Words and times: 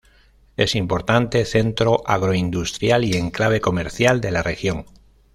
Es 0.57 0.73
importante 0.73 1.45
centro 1.45 2.01
agroindustrial 2.07 3.03
y 3.05 3.13
enclave 3.15 3.61
comercial 3.61 4.19
de 4.19 4.31
la 4.31 4.41
región. 4.41 4.85